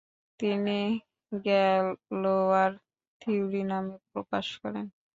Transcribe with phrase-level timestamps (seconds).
[0.39, 0.79] তিনি
[1.31, 2.71] গ্যালোয়ার
[3.21, 4.85] থিওরি নামে প্রকাশ করেন।